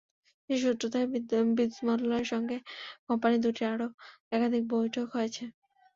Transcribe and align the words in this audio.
সেই 0.49 0.59
সূত্র 0.63 0.83
ধরে 0.93 1.05
বিদ্যুৎ 1.13 1.45
মন্ত্রণালয়ের 1.81 2.31
সঙ্গে 2.33 2.57
কোম্পানি 3.07 3.35
দুটির 3.43 3.67
আরও 3.73 3.87
একাধিক 4.31 4.63
বৈঠক 4.73 5.07
হয়েছে। 5.15 5.43